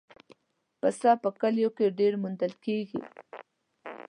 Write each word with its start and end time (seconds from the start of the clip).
پسه 0.79 1.11
په 1.21 1.29
کلیو 1.41 1.69
کې 1.77 1.95
ډېر 1.99 2.13
موندل 2.21 2.53
کېږي. 2.65 3.01